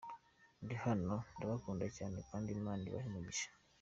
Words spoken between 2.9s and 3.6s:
umugisha.